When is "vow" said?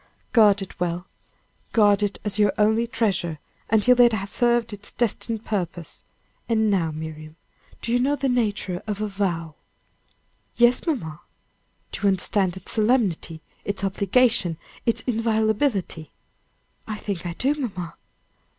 9.07-9.53